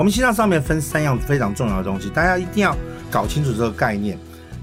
[0.00, 2.74] 我们心脏上面分三样非常重要的东西，大家一定要
[3.10, 4.16] 搞清楚这个概念。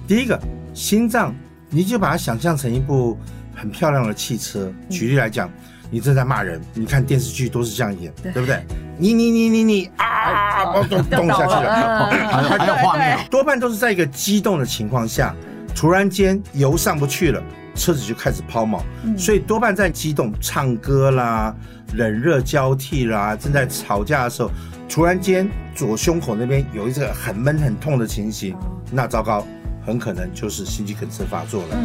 [0.08, 0.36] 第一个，
[0.74, 1.32] 心脏，
[1.70, 3.16] 你就把它想象成一部
[3.56, 4.74] 很漂亮的汽车。
[4.90, 5.48] 举例来讲，
[5.92, 8.66] 你正在骂人，你看电视剧都是这样演，对不对？
[8.98, 12.10] 你你你你你啊，咚咚下去了，
[12.58, 15.36] 还有画面，多半都是在一个激动的情况下，
[15.76, 17.40] 突然间油上不去了，
[17.76, 18.82] 车子就开始抛锚，
[19.16, 21.56] 所以多半在激动唱歌啦、
[21.94, 24.50] 冷热交替啦、正在吵架的时候，
[24.90, 28.56] 突然间左胸口那边有一个很闷很痛的情形，
[28.92, 29.46] 那糟糕。
[29.86, 31.78] 很可能就是心肌梗塞发作了。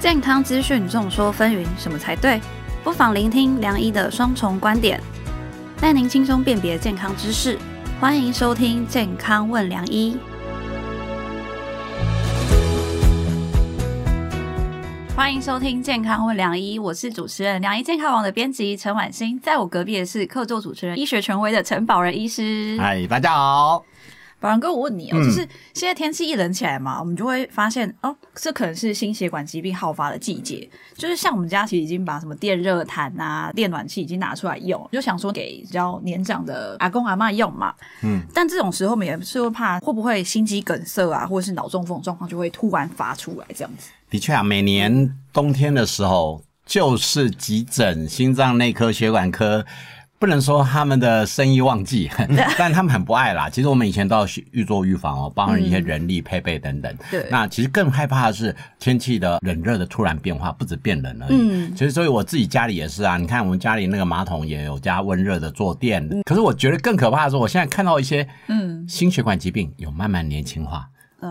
[0.00, 2.40] 健康资讯众说纷纭，什么才对？
[2.82, 5.00] 不妨聆听梁医的双重观点，
[5.80, 7.56] 带您轻松辨别健康知识。
[8.00, 10.16] 欢迎收听《健康问梁医》。
[15.18, 22.76] 欢迎收听《健康问良医》，我是主持人梁医健康网的编辑陈婉欣，在我隔壁的是客座主持人、医学权威的陈宝仁医师。
[22.78, 23.84] 嗨，大家好。
[24.38, 25.38] 宝然哥，我问你哦，就是
[25.74, 30.70] 现在天气一冷起来嘛，我们就会发现哦，这可能是心血管疾病好发的季节。
[30.94, 37.74] 就是像我们家其实已经把什么电热毯啊、电暖气已经拿出来用，就想说给比较年长的阿公阿妈用嘛。
[38.04, 43.90] 嗯，但这种时候我们也是会怕会不会心肌梗塞啊，或者是脑中风状况就会突然发出来这样子。
[44.10, 49.64] 的确啊，每年冬天的时候，就是急诊、心脏内科、血管科。
[50.20, 52.10] 不能说他们的生意旺季，
[52.58, 53.48] 但他们很不爱啦。
[53.48, 56.92] 其实我们以前都要预做预防哦，包含一些人力配备等等。
[57.08, 61.38] 对，那其实更害怕的是天气的冷热的突然变化，不止变冷而已。
[61.38, 63.16] 嗯，其实所以我自己家里也是啊。
[63.16, 66.04] 你看我们家里那个马桶也有加温热的坐垫。
[66.24, 70.88] 可是我觉得更可怕的是，我现在看到一些嗯心血管疾病有慢慢年轻化。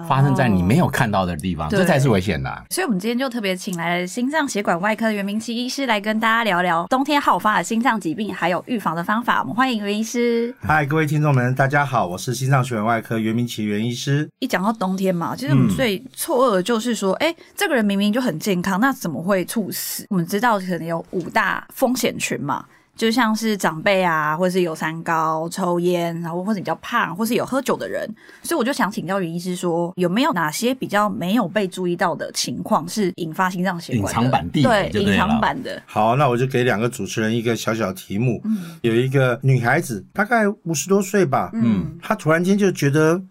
[0.08, 2.64] 发生在你没有看到的地方，这才是危险的。
[2.70, 9.42] 所以，我们今天就特别请来了心脏血管外科的袁明奇医师来跟大家聊聊冬天好发的心脏疾病，还有预防的方法。
[9.42, 10.54] 我们欢迎袁医师。
[10.60, 14.30] 嗨，各位听众们，大家好，我是心脏血管外科袁明奇袁医师。
[14.40, 20.06] 一讲到冬天嘛，其实我们最错愕的就是说，哎，这个人明明就很健康，那怎么会猝死？
[20.10, 22.66] 我们知道可能有五大风险群嘛。
[22.98, 28.10] 就像是长辈啊，或者是有三高、抽烟，然后或者比较胖，或是有喝酒的人，
[28.42, 35.80] 所以我就想请教袁医师说，有没有哪些比较没有被注意到的情况是引发心脏血管隐藏版地对隐藏版的。
[35.86, 38.42] 好，那我就给两个主持人一个小小题目。
[38.46, 43.22] 嗯，有一个女孩子，大概五十多岁吧，嗯，她突然间就觉得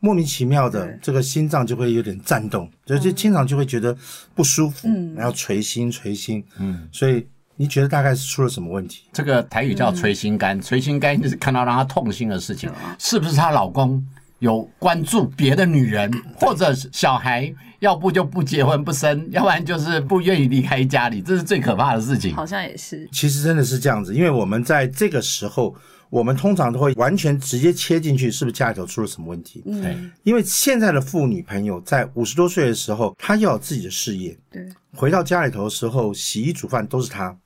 [0.00, 3.96] 莫名其妙的这个心脏就会有点颤动，就就经常就会觉得
[4.34, 7.24] 不舒服，嗯，然后捶心捶心，嗯，所以。
[7.62, 9.04] 你觉得大概是出了什么问题？
[9.12, 12.68] 这个台语叫捶心肝， 捶心肝就是看到让她痛心的事情，
[12.98, 14.04] 是不是她老公
[14.40, 22.34] 有关注别的女人，或者小孩，要不就不结婚不生，要不然就是不愿意离开家里，这是最可怕的事情。
[22.34, 25.72] 好像也是，其实真的是这样子，因为我们在这个时候，
[26.10, 29.62] 我们通常都会完全直接切进去，是不是家里头出了什么问题？
[29.66, 37.36] 嗯，因为现在的妇女朋友在五十多岁的时候，她要有自己的事业，对，回到家里头的时候，洗衣煮饭都是她。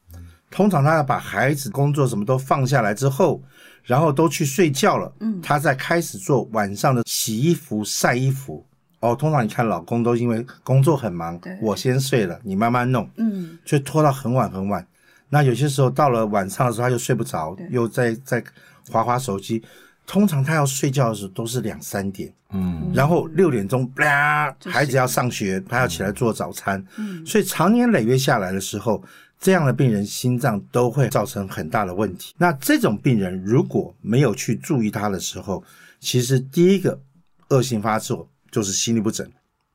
[0.57, 3.43] 通常他要把孩子工作什么都放下来之后，
[3.85, 8.65] 然后都去睡觉了，嗯，他再开始做晚上的洗衣服、晒衣服。
[9.01, 14.85] 哦，通常你看老公都因为工作很忙，我先睡了，你慢慢弄，嗯，就拖到很晚很晚。
[15.29, 18.43] 那有些时候到了晚上的时候，他又睡不着，又在在
[18.91, 19.63] 划划手机。
[20.07, 23.93] 通常他要睡觉的时候都是两三点，嗯，然后六点钟，
[24.65, 29.05] 孩子要上学，他要起来做早餐，嗯，所以长年累月下来的时候。
[29.41, 32.35] 这样的病人心脏都会造成很大的问题。
[32.39, 35.63] 那这种病人如果没有去注意他的时候，
[36.01, 37.01] 其实第一个
[37.49, 39.31] 恶性发作就是心律不整。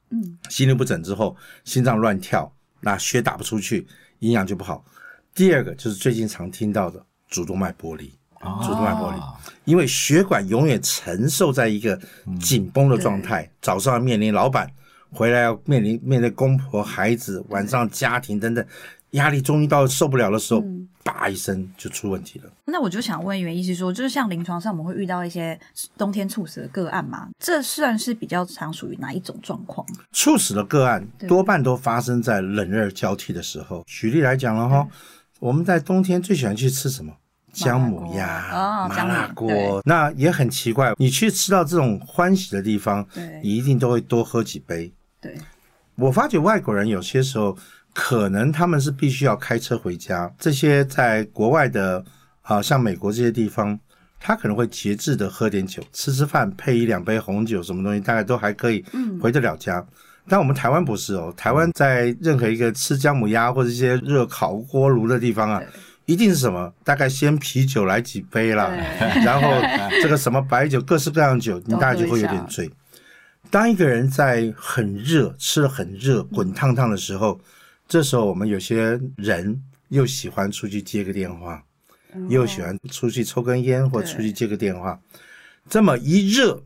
[0.10, 3.88] 嗯，心律不整之后，心脏乱跳，那血打不出去，
[4.20, 4.84] 营养就不好。
[5.34, 8.14] 第二个就是最近常听到的主动脉剥离。
[8.64, 9.22] 主动脉剥离，
[9.66, 11.96] 因为血管永远承受在一个
[12.40, 14.68] 紧绷的状态，早上要面临老板，
[15.12, 18.66] 回来要面临面对公婆、孩子，晚上家庭等等。
[19.12, 20.64] 压力终于到受不了的时候，
[21.04, 22.50] 叭一声就出问题了。
[22.66, 25.60] 那我就想问袁医师说，就是像临床上我们会遇到一些
[25.98, 27.28] 冬天猝死的个案嘛？
[27.38, 29.86] 这算是比较常属于哪一种状况？
[30.14, 33.84] 猝死的个案多半都发生在冷热交替的时候。
[33.86, 34.88] 举例来讲了哈，
[35.40, 37.12] 我们在冬天最喜欢去吃什么？
[37.52, 39.82] 姜母鸭、麻辣锅。
[39.84, 43.06] 那也很奇怪，你去吃到这种欢喜的地方，
[43.44, 44.94] 你一定都会多喝几杯。
[45.20, 45.36] 对，
[45.96, 47.58] 我发觉外国人有些时候。
[47.94, 50.32] 可能他们是必须要开车回家。
[50.40, 52.04] 这些在国外的
[52.42, 53.78] 啊，像美国这些地方，
[54.20, 58.84] 他可能会节制的喝点酒，吃吃饭配一两杯红酒，什么东西大概都还可以
[59.22, 59.86] 回得了家。
[60.28, 65.62] 但我们台湾不是哦，台湾在任何一个吃姜母鸭或者一些热烤锅炉的地方啊。
[66.08, 66.74] 一定是什么？
[66.84, 68.70] 大概先啤酒来几杯啦，
[69.24, 69.50] 然后
[70.02, 72.70] 这个什么白酒，各式各样的酒，你大概就会有点醉。
[73.50, 77.40] 当一个人在很热、吃的很热、滚烫烫的时候，
[77.92, 81.62] 这时候我们有些人又喜欢出去接个电话，
[82.30, 84.98] 又喜欢出去抽根烟或出去接个电话。
[85.70, 86.64] 这么一热，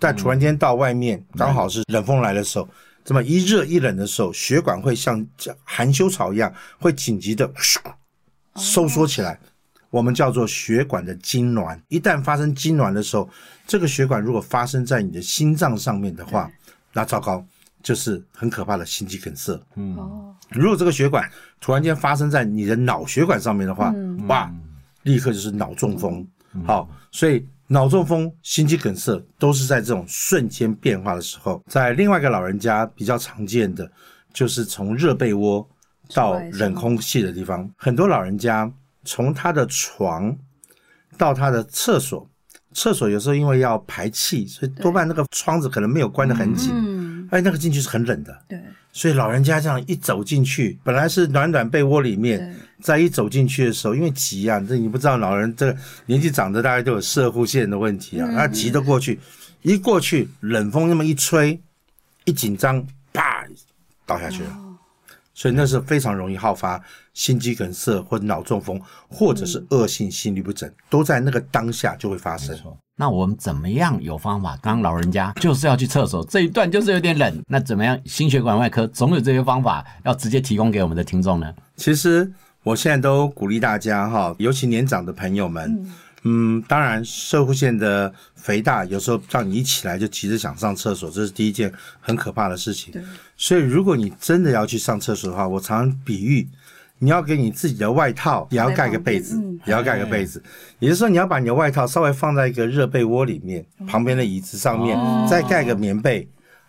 [0.00, 2.68] 但突然间到外面刚好是冷风来的时候，
[3.04, 5.24] 这么一热一冷的时候，血管会像
[5.62, 7.48] 含羞草一样，会紧急的
[8.56, 9.38] 收缩起来。
[9.90, 11.80] 我们叫做血管的痉挛。
[11.86, 13.30] 一旦发生痉挛的时候，
[13.68, 16.50] 这个血管如果发生在你的心脏上面的话，
[16.92, 17.46] 那糟糕，
[17.86, 19.56] 就是很可怕的心肌梗塞。
[19.76, 19.96] 嗯，
[20.50, 21.30] 如果这个血管
[21.60, 23.94] 突然间发生在你的脑血管上面的话，
[24.26, 24.52] 哇，
[25.04, 26.26] 立刻就是脑中风。
[26.64, 31.62] 好，所以脑中风、心肌梗塞都是在这种瞬间变化的时候。
[31.68, 33.88] 在另外一个老人家比较常见的，
[34.32, 35.64] 就是从热被窝
[36.12, 38.68] 到冷空气的地方，很多老人家。
[39.08, 40.36] 从他的床
[41.16, 42.28] 到他的厕所，
[42.72, 46.74] 厕所有时候因为要排气，所以多半那个窗子可能没有关得很紧，
[47.30, 48.42] 哎，那个进去是很冷的。
[48.48, 48.60] 对，
[48.92, 59.18] 所以老人家这样一走进去，本来是暖暖被窝里面，再一走进去的时候，因为急啊，这你不知道，老人这个年纪长的大概都有射护线的问题啊，他急得过去，
[59.62, 61.60] 一过去冷风那么一吹，
[62.24, 63.46] 一紧张，啪
[64.04, 64.58] 倒下去了。
[65.34, 66.82] 所以那是非常容易好发
[67.12, 72.58] 心肌梗塞或者脑中风，或者是恶性心律不整，都在那个当下就会发生。
[72.96, 74.58] 那我们怎么样有方法？
[74.62, 77.42] 刚刚老人家就是要去厕所，这一段就是有点冷。
[77.46, 77.98] 那怎么样？
[78.06, 81.52] 心血管外科总有这些方法要直接提供给我们的听众呢？
[81.76, 82.32] 其实
[82.62, 85.86] 我现在都鼓励大家哈，尤其年长的朋友们。
[86.28, 92.92] 嗯，当然，射护线的肥大有时候让你一起来就急着想上厕所，这是第一件很可怕的事情。
[93.36, 96.48] 所以如果你真的要去上厕所的话，我常常比喻，
[96.98, 100.42] 你要给你自己的外套也要盖个被子，也要盖个被子。
[100.78, 104.98] 也就是说，你要把你的外套稍微放在一个热被窝里面，旁边的椅子上面，
[105.28, 106.26] 再盖个棉被。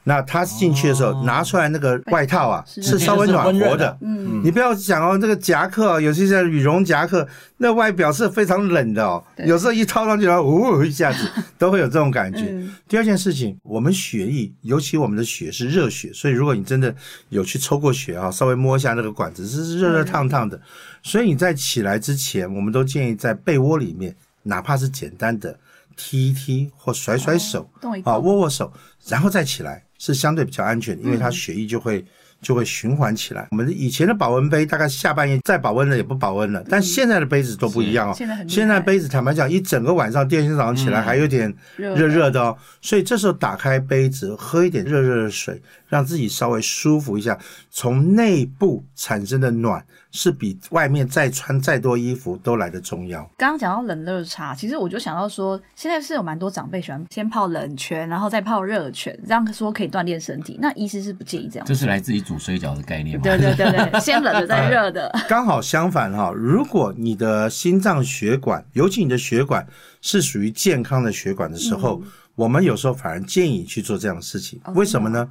[0.07, 3.97] 那他进去的时候拿出来那个外套啊，是稍微暖和的。
[3.99, 7.27] 嗯，你不要想哦，这个夹克，有些像羽绒夹克，
[7.57, 9.21] 那外表是非常冷的哦。
[9.45, 12.57] 有时候一套上去，然后呜一下子 都会有这种感觉。
[12.87, 16.95] 第二件事情，我们血液，尤其我们的血是热血，所以如果你真的
[17.27, 20.57] 有去抽过血啊，稍微摸一下那个管子是热热烫烫的。
[21.03, 25.59] 所以你在起来之前，我们都建议在被窝里面，哪怕是简单的
[25.97, 27.69] 踢一踢或甩甩手
[28.05, 28.71] 啊，握握手，
[29.09, 29.83] 然后再起来。
[29.97, 32.05] 是相对比较安全，因为它血液就会
[32.41, 33.47] 就会循环起来。
[33.51, 38.13] 我们以前的保温杯大概下半夜再保温了也不保温了，但现在的杯子都不一样哦。
[38.15, 42.55] 现在现在杯子坦白讲，一整个晚上第二天早上起来还有点热热的哦。
[42.81, 47.37] 所以这时候打开杯子，喝一点热热的水，让自己稍微舒服一下，
[47.71, 49.83] 从内部产生的暖。
[50.17, 53.21] 是比外面再穿再多衣服都来的重要。
[53.37, 60.57] 刚刚讲到冷热差，其实我就想到说，现在是有蛮多长辈喜欢先泡冷泉，然后再泡热泉，这样说可以锻炼身体。
[60.59, 61.67] 那医师是不建议这样。
[61.67, 63.21] 这是来自于煮水饺的概念吗？
[63.23, 65.13] 对对对对，先冷的再热的。
[65.29, 69.67] 刚好相反哈，如果你的心脏血管，尤其你的血管
[70.01, 72.01] 是属于健康的血管的时候，
[72.33, 74.59] 我们有时候反而建议去做这样的事情。
[74.73, 75.29] 为什么呢？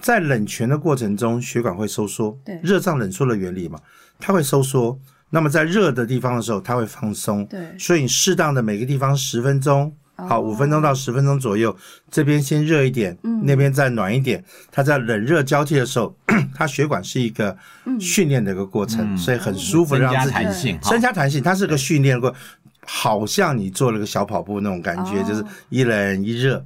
[0.00, 3.78] 在冷泉的过程中，血管会收缩，对，热胀冷缩的原理嘛。
[4.24, 4.96] 它会收缩，
[5.30, 7.44] 那么在热的地方的时候，它会放松。
[7.46, 11.76] 对，所以你适当的每个地方十分钟，好，五分钟到十分钟左右，
[12.08, 14.42] 这边先热一点，那边再暖一点。
[14.70, 16.16] 它在冷热交替的时候，
[16.54, 17.56] 它血管是一个
[17.98, 22.32] 训练的一个过程，所以很舒服，让自己增加弹性，增加弹性，它是个训练过。
[22.86, 26.64] 好像你做了个小跑步那种感觉，就是一冷一热。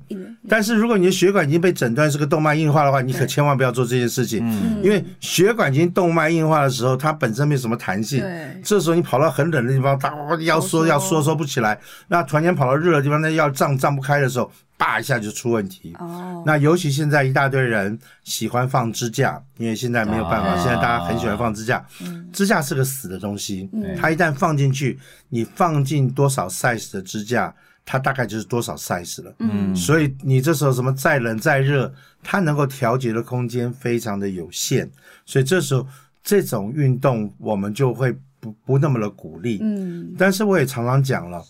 [0.49, 4.39] 但是如果你的血管已经被诊断是个动脉硬化的话，你可千万不要做这件事情。
[4.83, 8.25] 因为血管已经动脉硬化的时候，它本身没什么弹性。
[8.63, 11.79] 这时候你跑到很冷的地方，它要缩要缩缩不起来。
[12.09, 14.51] 那突然间跑到热的地方，那要胀胀不开的时候。
[14.79, 15.95] 叭一下就出问题。
[15.99, 21.85] 哦，那尤其现在一大堆人喜欢放支架，因为现在没有办法，现在大家很喜欢放支架。
[22.03, 23.69] 嗯，支架是个死的东西，
[23.99, 27.55] 它一旦放进去，你放进多少 size 的支架，
[27.85, 29.35] 它大概就是多少 size 了。
[29.39, 31.93] 嗯，所以你这时候什么再冷再热，
[32.23, 34.91] 它能够调节的空间非常的有限，
[35.25, 35.87] 所以这时候
[36.23, 39.59] 这种运动我们就会不不那么的鼓励。
[39.63, 41.43] 嗯，但是我也常常讲了，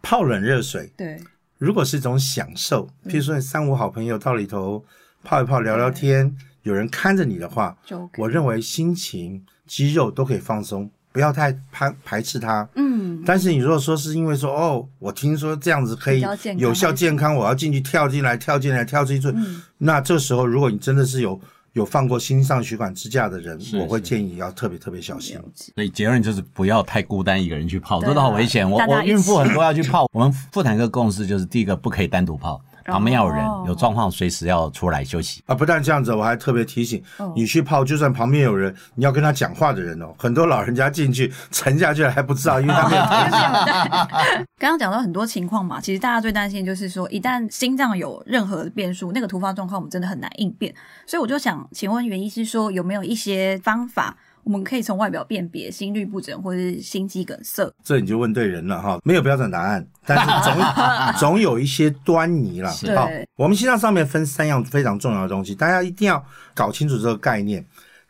[0.00, 0.88] 泡冷热水。
[0.96, 1.20] 对。
[1.60, 4.82] 如果是一种享受，譬如说你三五好朋友到里头
[5.22, 7.76] 泡一泡聊聊天，有人看着你的话，
[8.16, 12.66] 我认为心情、肌肉都可以放松，不要太排排斥它。
[12.76, 16.24] 嗯，但是你如果说是因为说哦，我听说这样子可以
[16.56, 19.30] 有效健康，我要进去跳进来跳进来跳进去，
[19.76, 21.38] 那这时候如果你真的是有
[21.72, 25.38] 有放过心脏血管支架的人，是我会建议要特别特别小心。
[25.74, 28.68] 所以结论就是不要太孤单一个人去泡，真的好危险。
[28.68, 32.60] 我我孕妇很多要去泡，我们妇产科共识就是第一个不可以单独泡，
[32.90, 35.42] 旁边要有人，哦有状况随时要出来休息。
[35.46, 40.14] 啊，不但这样子，我还特别提醒哦你去泡，就算旁边有人，你要跟他讲话的人哦。
[40.18, 43.02] 很多老人家进去沉下去了还不知道，因为他没有
[44.58, 50.74] 刚刚讲到很多情况嘛，其实大家最担心就是说，一旦心脏有任何的变数，那个突发状况我们真的很难应变。
[51.06, 57.70] 所以我就想请问袁医师说，有没有一些方法，我们可以从外表辨别心律不整或者是心肌梗塞？
[57.84, 60.56] 这你就问对人了哈，没有标准答案，但是总
[61.20, 62.70] 总有一些端倪了。
[62.70, 67.64] 好对，我们心脏上面分三样非常重要的东西，大家一定要搞清楚这个概念。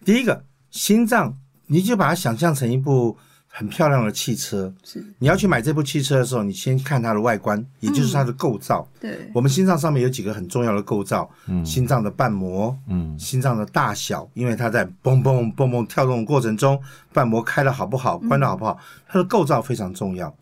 [0.04, 3.16] 第一个，心脏，你就把它想象成一部
[3.52, 4.72] 很漂亮的汽车。
[4.84, 8.88] 是你要去买这部汽车的时候，你先看它的外观，也就是它的构造。
[9.00, 16.80] 对，我们心脏上面有几个很重要的构造，嗯心脏的瓣膜，嗯，心脏的大小，因为它在蹦蹦蹦蹦跳动的过程中，
[17.12, 18.78] 瓣膜开的好不好，关的好不好，
[19.08, 20.34] 它的构造非常重要。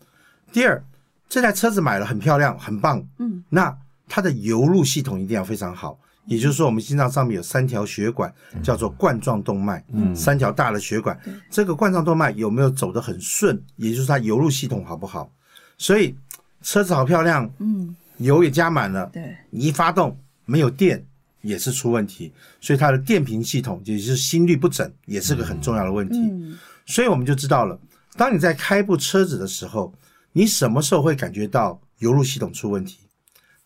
[0.51, 0.81] 第二，
[1.27, 3.75] 这台车子买了很漂亮，很棒，嗯，那
[4.07, 5.99] 它的油路系统一定要非常好。
[6.29, 8.31] 也就是说，我们心脏上面有三条血管，
[8.61, 11.19] 叫做冠状动脉，嗯，三条大的血管，
[11.49, 15.33] 这个冠状动脉有没有走得很顺，也就是它油路系统好不好？
[15.79, 16.15] 所以
[16.61, 21.03] 车子好漂亮，嗯，油也加满了，对，你一发动没有电
[21.41, 22.31] 也是出问题，
[22.61, 26.19] 所以它的电瓶系统也就是心率不整，也是个很重要的问题。
[26.19, 27.79] 嗯，所以我们就知道了，
[28.15, 29.91] 当你在开部车子的时候，
[30.31, 32.99] 你什么时候会感觉到油路系统出问题？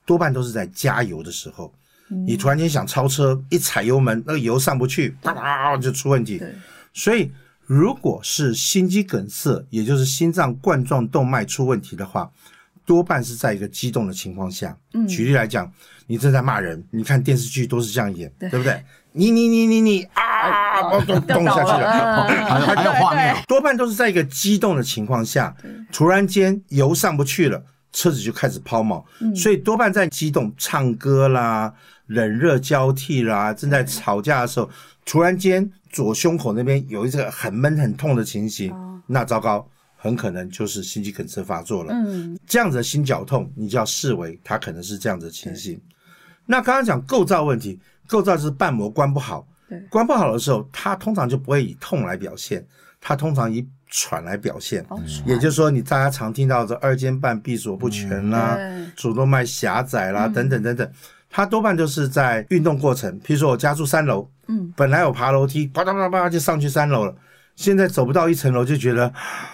[0.05, 1.73] 多半都是在加油的时候。
[2.25, 6.37] 你突然间想超车，一踩油门，那个油上不去，啪啪就出问题。
[6.37, 6.53] 对，
[6.93, 7.31] 所以，
[7.65, 12.29] 如果是心肌梗塞，也就是心脏冠状动脉出问题的话，
[12.85, 14.77] 多半是在一个激动的情况下。
[14.93, 15.07] 嗯。
[15.07, 15.71] 举例来讲，
[16.07, 18.49] 你正在骂人，你看电视剧都是这样演，对。
[18.49, 18.83] 对不对？
[19.15, 22.27] 你你你你你啊，我动动下去了。
[22.27, 25.55] 还有还有画面，多半都是在一个激动的情况下，
[25.91, 29.01] 突然间油上不去了，车子就开始抛锚，
[29.35, 31.73] 所以多半在激动、唱歌啦、
[32.07, 34.69] 冷热交替啦，正在吵架的时候，
[35.05, 38.73] 突然间左胸口那边有一个很闷很痛的情形，
[39.05, 41.93] 那糟糕，很可能就是心肌梗塞发作了。
[41.93, 45.79] 嗯，这样子的心绞痛，你就要视为它可能是这样子的情形。
[46.45, 49.47] 那刚刚讲构造问题，构造就是瓣膜关不好。
[49.69, 52.65] 对，关不好的时候，它通常就不会以痛来表现，
[53.03, 54.83] 它通常以喘来表现。
[55.25, 60.89] 也就是说，你大家常听到的二尖瓣闭锁不全啦、对主动脉狭窄啦，等等等等，
[61.29, 63.19] 它多半就是在运动过程。
[63.19, 67.13] 譬如说我家住三楼，嗯，本来我爬楼梯，啪嗒啪嗒啪嗒就上去三楼了，
[67.55, 69.13] 现在走不到一层楼就觉得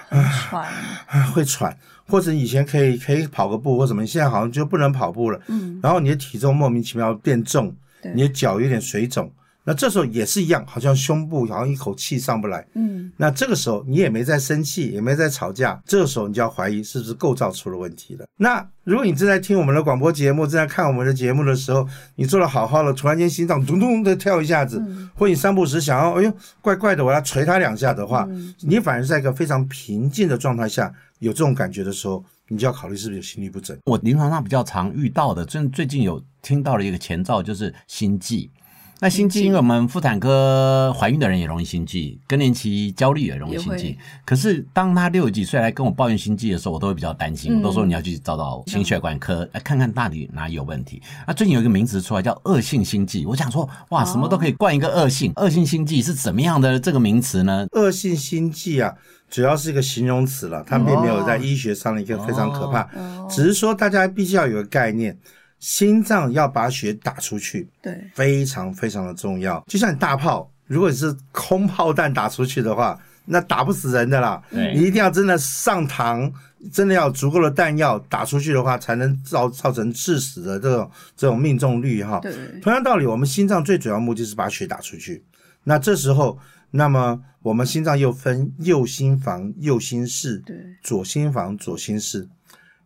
[0.10, 0.66] 喘，
[1.08, 1.76] 啊会喘，
[2.08, 5.42] 或者以前可以可以跑个步或什么，现在好像就不能跑步了。
[5.48, 7.76] 嗯，然后你的体重莫名其妙变重，
[8.16, 9.32] 你的脚有点水肿，
[9.66, 12.66] 那这时候也是一样，好像胸部好像一口气上不来。
[12.74, 18.26] 嗯，那这个时候你也没在生气，也没在吵架，这个时候你就要怀疑是不是构造出了问题了。
[18.38, 28.28] 那如果你正在听我们的广播节目，正在看我们的节目的时候，你做的好好的，突然间心脏咚咚的跳一下子，或你三不五时想要，哎呦，怪怪的，我要捶他两下的话，
[28.62, 33.78] 你反而在一个非常平静的状态下有这种感觉的时候，你就要考虑是不是有心律不整。
[33.86, 38.50] 我临床上比较常遇到的，最最近有听到的一个前兆就是心悸。
[39.02, 43.98] 那心悸，因为我们妇产科怀孕的人也容易心悸，更年期焦虑也容易心悸。
[44.26, 47.58] 可是当他六十几岁来跟我抱怨心悸的时候，我都会比较担心，嗯。
[47.60, 51.02] 我都说你要去找找心血管科，来看看到底哪里有问题。
[51.26, 57.66] 那最近有一个名词出来叫恶性心悸，我想说，哇，什么都可以冠一个恶性，恶性心悸是怎么样的这个名词呢？
[57.72, 58.94] 恶性心悸啊，
[59.30, 62.84] 主要是一个形容词了，它并没有在医学上的一个非常可怕，
[63.30, 65.18] 只是说大家必须要有个概念，
[65.60, 69.64] 心脏要把血打出去，对，非常非常的重要。
[69.68, 74.42] 就像你大炮，如果你是空炮弹打出去的话，那打不死人的啦。
[74.50, 76.32] 对你一定要真的上膛，
[76.72, 82.20] 真的要足够的弹药打出去的话，才能造造成致死的这种这种命中率哈。
[82.20, 85.24] 对，同样道理，我们心脏最主要目的是把血打出去。
[85.64, 86.40] 那这时候，
[86.72, 92.28] 那么我们心脏又分右心房、右心室，对，左心房、左心室。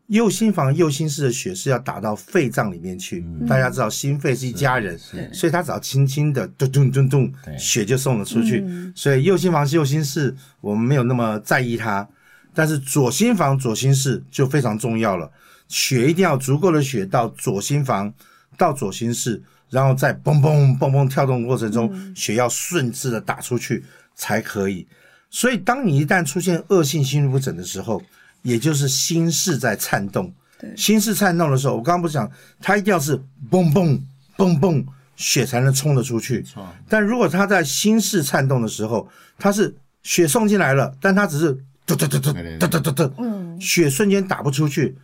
[0.07, 3.25] 右心房、右心室的血是要打到肺脏里面去。
[3.47, 4.99] 大家知道，心肺是一家人，
[5.33, 8.63] 所以他只要轻轻的咚咚咚咚，血就送了出去。
[8.93, 12.07] 所以右心房、右心室我们没有那么在意它，
[12.53, 15.31] 但是左心房、左心室就非常重要了。
[15.69, 18.13] 血一定要足够的血到左心房，
[18.57, 23.83] 到左心室，然后在嘣嘣嘣嘣跳动的过程中，血要顺势的打出去
[24.13, 24.85] 才可以。
[25.29, 27.99] 所以，当你一旦出现恶性心律不整的时候，
[28.43, 30.31] 也就是心室在颤动。
[30.77, 32.29] 心室颤动的时候，我刚刚不是讲，
[32.61, 33.17] 它一定要是
[33.51, 33.99] 嘣嘣
[34.37, 34.85] 嘣嘣
[35.17, 36.41] 血才能冲得出去。
[36.43, 41.51] 错但如果它在心室颤动的时候，它是血送进来了，但它只是
[41.85, 44.95] 嘟嘟嘟嘟嘟嘟嘟嘟，嗯，血瞬间打不出去。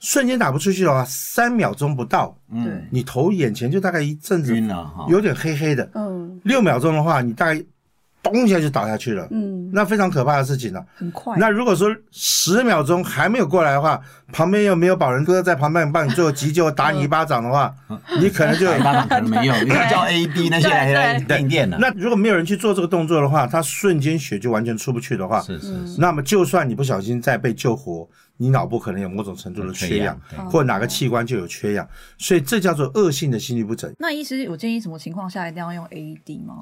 [0.00, 5.90] 瞬间打不出去的话，三秒钟不到，对，你头眼前就大概一阵子晕了哈，有点黑黑的。
[5.94, 7.60] 嗯六秒钟的话，你大概
[8.22, 10.84] 咚一下就倒下去了，嗯，那非常可怕的事情了。
[10.96, 11.34] 很快。
[11.38, 14.00] 那如果说十秒钟还没有过来的话，
[14.32, 17.72] 旁边又没有保人哥在旁边帮你做急救，打你一巴掌的话，
[18.20, 21.78] 你可能就 打一巴掌可能没有，你要叫 A B 那些来来对垫垫的。
[21.78, 28.06] 那如果没有人去做这个动作的话，他瞬间血就完全出不去的话，是是是，那么就算你不小心再被救活，
[28.38, 33.92] 你脑部可能有某种程度的缺氧缺氧，或哪个器官就有缺氧，所以这叫做恶性的心律不整。
[33.98, 36.54] 那医师，我建议什么情况下一定要用 AED 吗？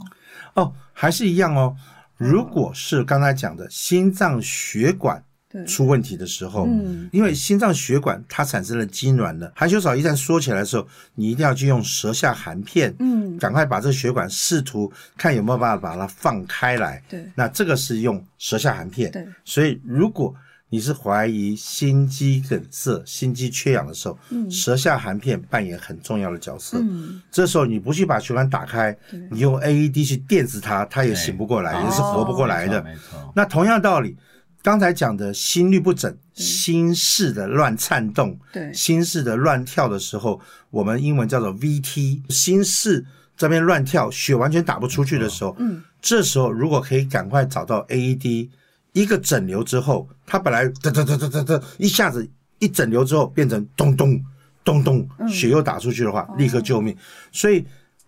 [0.54, 1.76] 哦，还是一样哦。
[2.16, 5.22] 如果是刚才讲的心脏血管，
[5.66, 17.02] 出问题的时候，嗯因为心脏血管它产生了痉挛了，含羞草一旦缩起来的时候，你一定要去用舌下含片，嗯，赶快把这个血管试图看有没有办法把它放开来。
[17.08, 19.10] 对那这个是用舌下含片。
[19.10, 20.34] 对，所以如果
[20.68, 24.18] 你是怀疑心肌梗塞、心肌缺氧的时候，
[24.50, 26.78] 舌下含片扮演很重要的角色。
[26.80, 28.96] 嗯，这时候你不去把血管打开，
[29.30, 32.82] 你用 AED 去电死它，它也醒不过来，也是活不过来的。
[32.82, 34.16] 没错，那同样道理，
[34.60, 43.06] 刚才讲的心律不整、心室的乱颤动、对，心室的乱跳的时候，我们英文叫做 VT，心室
[43.36, 48.48] 这边乱跳，血完全打不出去的时候，嗯，这时候如果可以赶快找到 AED，
[48.96, 52.26] 一个整流之后，它本来哒哒哒哒哒哒，一下子
[52.60, 54.18] 一整流之后变成咚咚
[54.64, 55.28] 咚咚，嗯。
[55.28, 56.96] 血又打出去的话，立刻救命。
[57.30, 57.62] 所以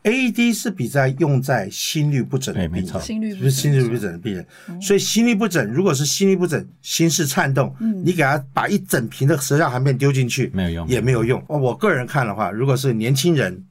[0.05, 4.47] AED 是比在用在心律不整的病人，心心整律不整的病人，
[4.81, 10.89] 所以心律不整，如果是心律不整，心室颤动，你给他把一整瓶的舌下含片丢进去，没有用。
[10.89, 11.39] 也没有用。
[11.49, 13.63] 哦我个人看的话，如果是年轻人，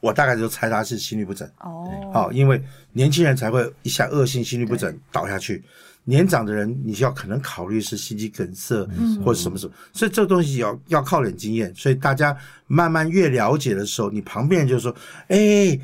[0.00, 1.48] 我大概就猜他是心律不整。
[1.60, 5.64] 哦，好，因为年轻人才会一下恶性心律不整倒下去。
[6.08, 8.88] 年长的人，你就要可能考虑是心肌梗塞
[9.24, 11.70] 或者什么什么，所以这个东西要要靠点经验。
[11.74, 12.34] 所以大家
[12.68, 14.94] 慢慢越了解的时候，你旁边人就说
[15.28, 15.78] ：“哎，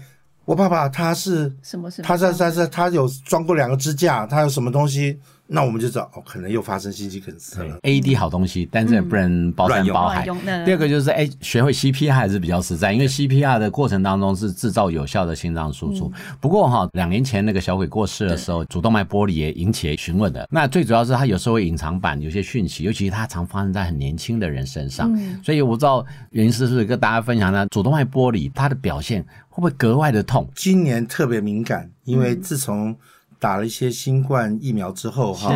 [0.45, 2.07] 我爸爸他是什么什么？
[2.07, 5.19] 他在在在他有装过两个支架，他有什么东西？”
[5.53, 7.79] 那我们就知道哦，可能又发生心肌梗塞了。
[7.83, 10.25] AED 好东西，但是也不能包山包海。
[10.65, 16.11] 第二个就是，哎，学会 CPR 还是比较实在，因为 CPR 的过程当中是制造有效的心脏输出。
[16.41, 20.49] 不过哈，两年前那个小鬼过世的时候，主动脉剥离也引起询问的。
[20.51, 25.15] 那最主要是它有时候会隐藏版有些讯息，尤其是它常发生在很年轻的人身上。
[25.45, 27.67] 所以我不知道袁医师是不是跟大家分享呢？
[27.67, 30.49] 主动脉剥离它的表现会不会格外的痛？
[30.55, 32.97] 今年特别敏感，因为自从
[33.43, 35.53] 打了一些新冠疫苗之后，哈，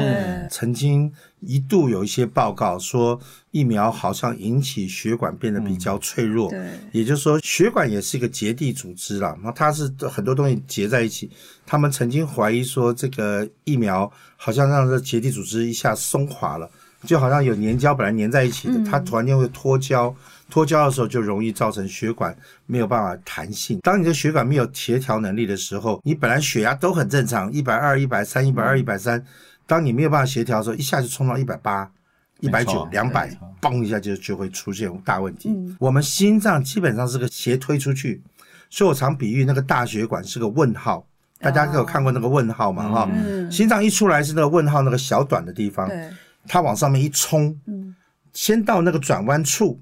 [0.51, 3.17] 曾经一度有一些报告说
[3.53, 11.31] 疫苗好像引起血管变得比较脆弱，对，也就是说血管也是一个结缔组织啦，那它是很多东西结在一起。
[11.65, 16.69] 他们曾经怀疑说这个疫苗好像让这结缔组织一下松垮了，
[17.05, 20.13] 就好像有粘胶本来粘在一起的，它突然间会脱胶。
[20.49, 23.81] 脱胶的时候就容易造成血管没有办法弹性。
[23.81, 29.25] 当你的血管没有协调能力的时候，你本来血压都很正常，一百二、一百三、一百二、一百三，
[29.67, 31.91] 当你没有办法协调的时候，一下就冲到一百八、
[32.41, 33.31] 一百九两百，
[33.61, 35.55] 嘣一下就就会出现大问题。
[35.79, 38.23] 我们心脏基本上是个斜推出去，
[38.71, 41.07] 所以我常比喻那个大血管是个问号。
[41.39, 42.89] 大家都有看过那个问号嘛？
[42.89, 45.87] 哈、嗯，心脏一出来是那个问号那个小短的地方，
[46.49, 47.95] 它往上面一冲，嗯
[48.33, 49.79] 先到那个转弯处，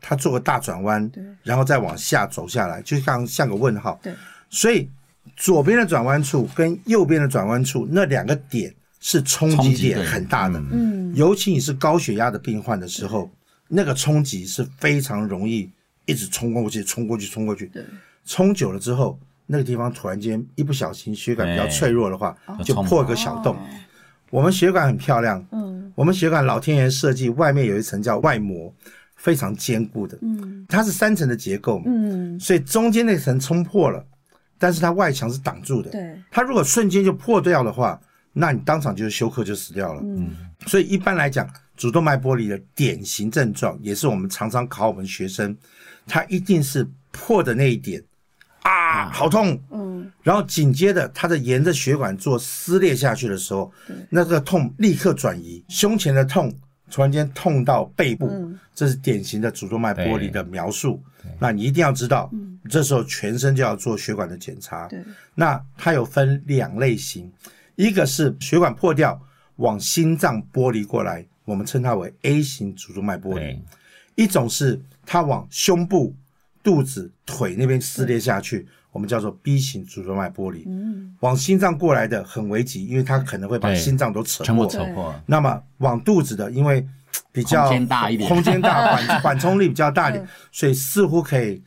[0.00, 3.98] 它做个大转弯对，然后再往下走下来，就像像个问号。
[4.02, 4.14] 对，
[4.50, 4.88] 所以
[5.36, 13.30] 左边的转弯处跟右边的转弯处那两个点是冲击点很大的，嗯，尤其你是高血压的病患的时候，
[13.68, 15.70] 那个冲击是非常容易
[16.06, 17.66] 一直冲过去、冲过去、冲过去。
[17.66, 17.82] 对，
[18.26, 23.56] 冲久了之后，那个地方突然间一不小心血管比较脆弱的话，就破个小洞。
[24.30, 25.92] 我们血管很漂亮，嗯。
[25.94, 28.72] 我们血管老天爷设计外面有一层叫外膜，
[29.24, 30.66] 非常坚固的，嗯。
[30.68, 34.04] 它是三层的结构嘛，嗯，所以中间那层冲破了，
[34.58, 35.90] 但是它外墙是挡住的。
[35.90, 37.98] 对，它如果瞬间就破掉的话，
[38.34, 40.02] 那你当场就是休克就死掉了。
[40.04, 40.36] 嗯。
[40.66, 45.56] 所以一般来讲，主动脉剥离的典型症状，也是我们常常考我们学生，
[46.06, 48.02] 它一定是破的那一点
[48.62, 50.10] 啊，好痛，嗯。
[50.22, 53.72] 然后紧接着它的沿着血管做撕裂下去的时候，
[54.10, 56.52] 那个痛立刻转移，胸前的痛
[56.90, 58.58] 突然间痛到背部，嗯。
[58.74, 61.00] 这是典型的主动脉剥离的描述。
[61.38, 62.28] 那你一定要知道，
[62.68, 64.88] 这时候全身就要做血管的检查。
[64.88, 65.00] 对，
[65.36, 67.32] 那它有分两类型，
[67.76, 69.18] 一个是血管破掉
[69.56, 73.58] 往心脏剥离过来，我们称它为 A 型主动脉剥离对；
[74.16, 76.12] 一种是它往胸部、
[76.62, 80.62] 肚子、腿那边撕裂下去，我们叫做 B 型主动脉剥离。
[80.68, 84.70] 嗯，往心脏过来的很危急，因为它可能会把心脏都扯全部破。
[84.70, 85.12] 扯破。
[85.26, 86.86] 那么往肚子的，因为
[87.32, 91.60] 比较空间大一点空间大，缓 缓冲力比较大一点嗯，所以似乎可以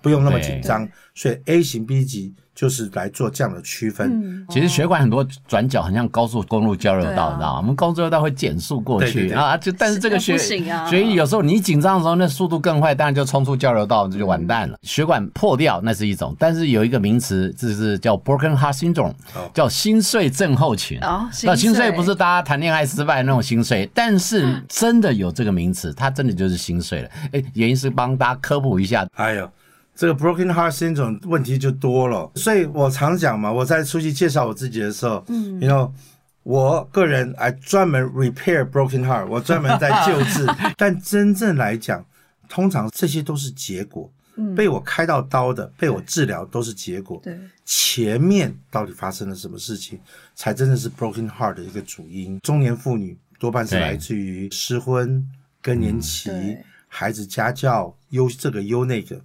[0.00, 0.88] 不用那么紧张。
[1.14, 4.10] 所以 A 型、B 级就是来做这样的区分。
[4.22, 7.56] 嗯，其实血管很多转角很像高速公路交流道，啊你知道吗？
[7.58, 14.76] 我们高速交流道会减速过去啊，就但是这个血不行啊血液有时候你一紧张的时候，那速度更快，当然就冲出交流道，这就完蛋了。
[14.82, 20.98] 血管破掉那是一种，但是有一个名词，就是叫 broken heart syndrome，哦叫心碎症候群。
[21.00, 27.08] 哦那心碎心碎不是大家谈恋爱失败那种心碎，但是真的有这个名词，它真的就是心碎了。
[27.32, 29.50] 哎，原因是帮大家科普一下，哎呦，
[30.02, 35.92] 这个 broken heart syndrome 问题就多了，所以我常讲嘛，我在出去介绍我自己的时候，嗯，you know。
[36.42, 40.44] 我个人还专门 repair broken heart，我专门在救治，
[40.76, 42.04] 但真正来讲，
[42.48, 44.10] 通常这些都是结果。
[44.56, 47.20] 被我开到刀的，被我治疗都是结果。
[47.22, 50.00] 对，前面到底发生了什么事情，
[50.34, 52.40] 才真的是 broken heart 的一个主因。
[52.40, 55.24] 中年妇女多半是来自于失婚、
[55.60, 56.28] 更年期、
[56.88, 59.20] 孩子家教、忧这个忧那个。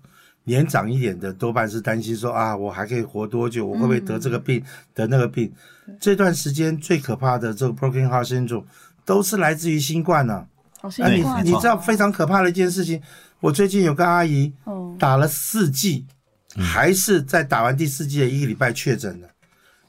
[0.48, 3.66] 年长一点的多半是担心说啊，我还可以活多久？
[3.66, 5.52] 我会不会得这个病、得那个病？
[6.00, 8.64] 这段时间最可怕的这个 broken heart syndrome
[9.04, 10.46] 都是来自于新冠呢、
[10.80, 11.12] 好辛啊。
[11.12, 13.02] 你你知道非常可怕的一件事情，
[13.42, 16.06] 我最近有个阿姨哦，打了四剂，
[16.56, 19.30] 还是在打完第四剂的一个礼拜确诊的，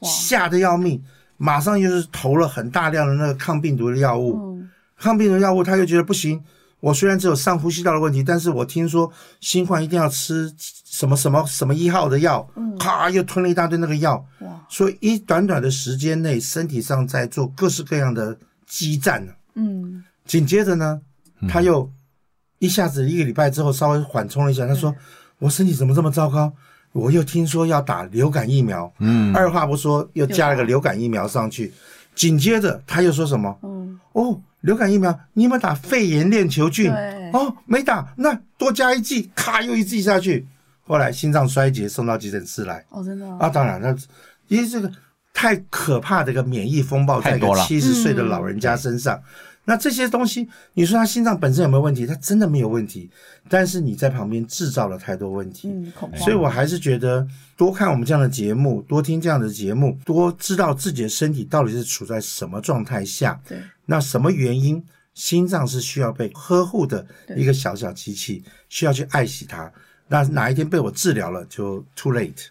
[0.01, 1.01] 吓得要命，
[1.37, 4.37] 马上又是投了很大量的那个抗病毒的药物。
[4.37, 6.43] 嗯，抗病毒药物，他又觉得不行。
[6.79, 9.11] 我虽然只有上呼吸道的问题，但是我听说
[9.41, 12.47] 新冠一定要吃什么什么什么一号的药，
[12.79, 19.33] 咔又吞了一大堆那个药，哇，所以一短短的时间内，身体上在做各式各样的激战呢。
[19.55, 21.01] 嗯，紧接着呢，
[21.49, 21.91] 他又
[22.59, 24.95] 一下子一个礼拜之后稍微缓冲了一下，他说
[25.39, 26.53] ：“我身体怎么这么糟糕？
[26.91, 31.73] 我又听说要打流感疫苗，嗯，二话不说又加了个流感疫苗上去。
[32.15, 33.57] 紧接着他又说什么？
[33.61, 36.91] 嗯，哦，流感疫苗你有没有打肺炎链球菌？
[36.91, 40.47] 对哦，没打，那多加一剂，咔又一剂下去。
[40.85, 42.83] 后来心脏衰竭送到急诊室来。
[42.89, 43.95] 哦，真的哦，啊，当然，那
[44.47, 44.91] 因为这个
[45.33, 49.21] 太可怕的一个免疫风暴在一个七十岁的老人家身上。
[49.65, 52.07] 那这些东西，你说他心脏本身有没有问题？
[52.07, 53.07] 他真的没有问题，
[53.47, 55.69] 但是你在旁边制造了太多问题。
[55.69, 67.03] 嗯，所以我还是觉得多看我们这样的节目，多听这样的节目，多知道自己的身体到底是处在什么状态下，对，那什么原因，心脏是需要被呵护的
[67.35, 69.71] 一个小小机器，需要去爱惜它。
[70.07, 72.49] 那哪一天被我治疗了，就 too late。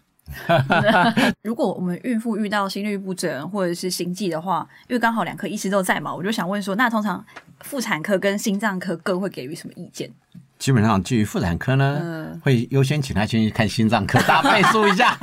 [1.42, 7.24] 如果我们孕妇遇到心律不整或者是心悸的话，因为刚好两科医师都在嘛，我就想问说，那通常
[7.61, 10.11] 妇产科跟心脏科各会给予什么意见？
[10.58, 15.16] 基本上，基于妇产科呢，嗯会优先请他先去看心脏科， 大家背书一下，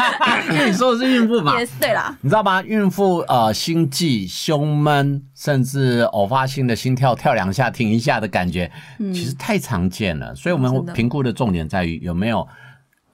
[0.50, 1.60] 因 为你说的是孕妇嘛。
[1.60, 2.64] 也是对啦，你知道吗？
[2.64, 8.72] 孕妇呃心悸、胸闷，甚至偶发性的心跳跳两下停一下的感觉，
[9.14, 10.34] 其实太常见了。
[10.36, 12.48] 所以我们评估的重点在于有没有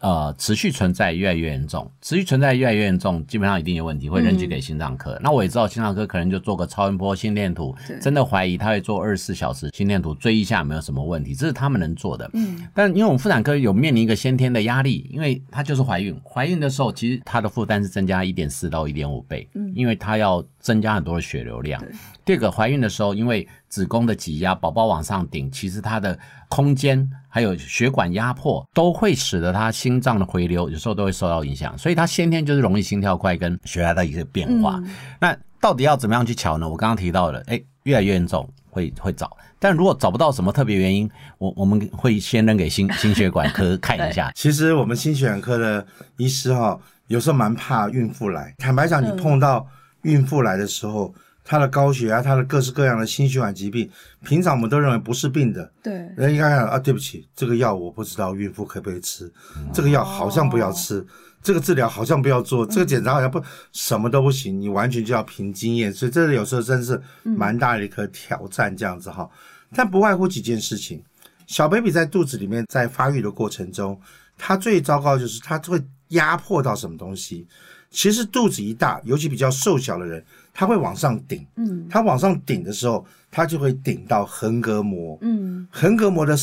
[0.02, 5.18] 呃持续存在越来越严重，持续存在越来越严重，基本上一定有问题，会扔去给心脏科。
[5.22, 12.30] 那我也知道心脏科可能就做个超音波心电图，真的怀疑他会做二十四小时心电图追一下有没有什么问题，这是他们能做的。
[12.34, 21.92] 嗯，但因为我们妇产科有面临一个先天的压力，因为她就是怀孕，怀孕的时候其实她的负担是增加一点四到一点五倍，嗯，因为她要增加很多的血流量对。
[22.24, 34.80] 第二个，怀孕的时候因为子宫的挤压，宝宝往上顶，其实它的空间还有血管压迫都会使得她心脏的回流有时候都会受到影响，所以她先天就是容易心跳快跟血压的一个变化。
[34.84, 36.68] 嗯那到底要怎么样去瞧呢？
[36.68, 44.32] 我刚刚提到了，哎，越来越严重会会找，但如果找不到什么特别原因，我我们会先扔给心心血管科看一下。
[44.36, 45.86] 其实我们心血管科的
[46.18, 48.56] 医师哈、有时候蛮怕孕妇来。
[48.58, 49.68] 坦白讲，你嗯碰到
[50.04, 53.90] 孕妇来的时候，她的高血压，她的各式各样的心血管疾病，
[54.24, 59.32] 平常我们都认为不是病的，对，人家看啊，对不起，这个药我不知道孕妇可不可以吃，
[59.74, 61.06] 这个药好像不要吃，
[61.42, 69.30] 这个治疗好像不要做，这个检查好像不什么都不行，你完全就要凭经验，所以这有时候真是蛮大的一颗挑战这样子哈。
[69.74, 71.04] 但不外乎几件事情，
[71.48, 74.00] 小 baby 在肚子里面在发育的过程中，
[74.38, 77.48] 它最糟糕就是它会压迫到什么东西。
[77.92, 80.24] 其实肚子一大，尤其比较瘦小的人，
[80.54, 81.86] 他会往上顶，嗯。
[81.90, 86.36] 他往上顶的时候，他就会顶到横膈膜，嗯，横膈膜的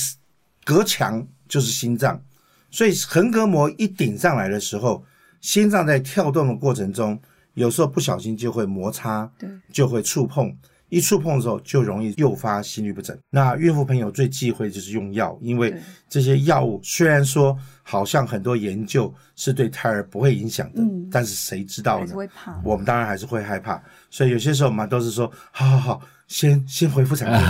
[0.65, 2.23] 隔墙就是心脏，
[2.71, 5.03] 所以横膈膜一顶上来的时候，
[5.41, 7.19] 心脏在跳动的过程中，
[7.55, 10.55] 有时候不小心就会摩擦，对，就会触碰，
[10.91, 13.17] 一触碰的时候就容易诱发心律不整。
[13.31, 15.81] 那孕妇朋友最忌讳就是用药，因为对。
[16.11, 17.57] 这些药物虽然说
[17.91, 22.13] 好像很多研究是对胎儿不会影响的，嗯但是谁知道呢。
[22.63, 27.41] 我们当然还是会害怕，所以有些时候我们都是说，好好好，先先回复产品，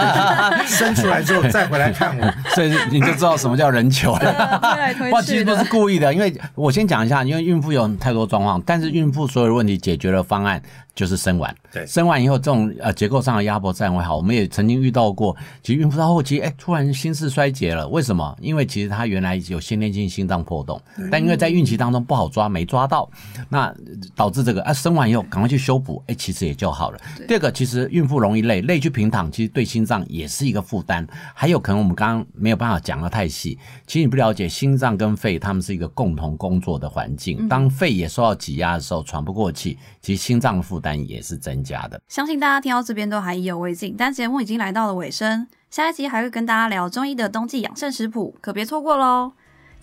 [0.66, 2.34] 生出来之后再回来看我。
[2.54, 4.96] 所以你就知道什么叫人球了。
[5.12, 10.62] 哇，其实不是，故意的，因为我先讲一下，因为孕妇有太多状况，但是孕妇所有的问题解决的方案
[10.94, 11.54] 就是生完。
[11.70, 14.16] 对生完以后这种呃结构上的压迫自然会好。
[14.16, 18.34] 我们也曾经遇到过，其实孕妇到后期，哎，突然心室衰竭了，为什么？
[18.40, 23.10] 因为其实她原来有先天性心脏破洞，但因为在孕期当中不好抓，没抓到，
[23.48, 23.74] 那
[24.14, 26.98] 导致这个啊生完以后赶快去修补，哎，其实也就好了。
[27.26, 31.06] 第二个，其实孕妇容易累，累去平躺，其实对心脏也是一个负担。
[31.34, 37.48] 还有可能我们刚刚没有办法讲的太细，其实你不了解心脏跟肺，他们是一个共同工作的环境。
[37.48, 42.00] 当肺也受到挤压的时候，喘不过气，其实心脏的负担也是增加的。
[42.08, 49.32] 相信大家听到这边都还意犹未尽，但节目已经来到了尾声，下一集还会跟大家聊中医的冬季养生食谱，可别错过喽！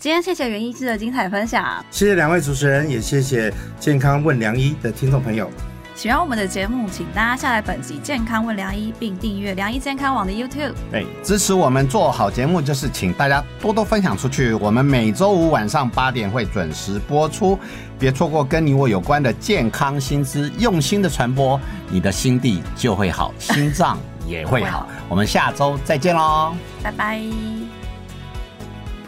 [0.00, 5.50] 今天谢谢袁医师的精彩分享，谢谢两位主持人，也谢谢健康问良医的听众朋友。
[5.94, 10.72] 喜欢我们的节目，请大家下载本集《健康问良医》，并订阅良医健康网的 YouTube。
[10.90, 14.54] 对，支持我们做好节目，就是请大家多多分享出去。
[14.54, 17.58] 我们每周五晚上八点会准时播出，
[17.98, 21.60] 别错过跟你我有关的健康新知，用心的传播，
[21.90, 24.88] 你的心地就会好，心脏也会好。
[25.10, 26.54] 我们下周再见喽。
[26.82, 27.20] 拜拜！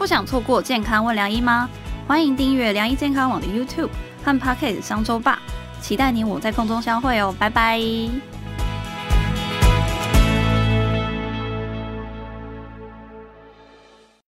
[0.03, 1.69] 不想错过健康问良医吗？
[2.05, 3.87] 欢迎订阅良医健康网的 YouTube
[4.21, 5.39] 和 Pocket 商周吧，
[5.79, 7.79] 期待你我在空中相会哦，拜拜！